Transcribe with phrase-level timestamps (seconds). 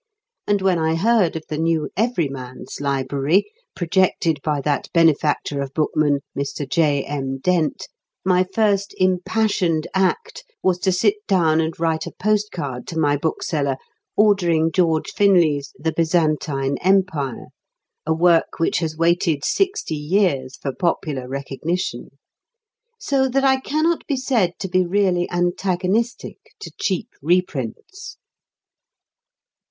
[0.47, 6.21] And when I heard of the new "Everyman's Library," projected by that benefactor of bookmen,
[6.35, 6.67] Mr.
[6.67, 7.37] J.M.
[7.37, 7.87] Dent,
[8.25, 13.77] my first impassioned act was to sit down and write a postcard to my bookseller
[14.17, 17.49] ordering George Finlay's "The Byzantine Empire,"
[18.03, 22.09] a work which has waited sixty years for popular recognition.
[22.99, 28.17] So that I cannot be said to be really antagonistic to cheap reprints.